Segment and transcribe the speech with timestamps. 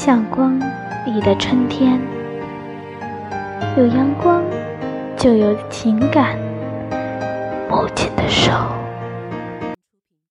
[0.00, 0.56] 像光
[1.04, 2.00] 里的春天。
[3.76, 4.44] 有阳光
[5.16, 6.38] 就有情感。
[7.68, 8.52] 母亲的手。